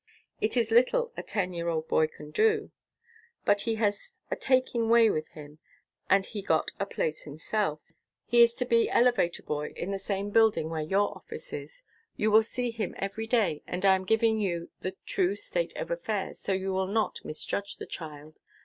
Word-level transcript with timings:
It 0.39 0.57
is 0.57 0.71
little 0.71 1.13
a 1.15 1.21
ten 1.21 1.53
year 1.53 1.67
old 1.67 1.87
boy 1.87 2.07
can 2.07 2.31
do, 2.31 2.71
but 3.45 3.61
he 3.69 3.75
has 3.75 4.13
a 4.31 4.35
taking 4.35 4.89
way 4.89 5.11
with 5.11 5.27
him, 5.33 5.59
and 6.09 6.25
he 6.25 6.41
got 6.41 6.71
a 6.79 6.87
place 6.87 7.21
himself. 7.21 7.81
He 8.25 8.41
is 8.41 8.55
to 8.55 8.65
be 8.65 8.89
elevator 8.89 9.43
boy 9.43 9.73
in 9.75 9.91
the 9.91 9.99
same 9.99 10.31
building 10.31 10.71
where 10.71 10.81
your 10.81 11.15
office 11.15 11.53
is. 11.53 11.83
You 12.17 12.31
will 12.31 12.41
see 12.41 12.71
him 12.71 12.95
every 12.97 13.27
day, 13.27 13.61
and 13.67 13.85
I 13.85 13.93
am 13.93 14.05
giving 14.05 14.39
you 14.39 14.71
the 14.79 14.95
true 15.05 15.35
state 15.35 15.77
of 15.77 15.91
affairs, 15.91 16.39
so 16.39 16.51
you 16.53 16.73
will 16.73 16.87
not 16.87 17.19
misjudge 17.23 17.77
the 17.77 17.85
child. 17.85 18.39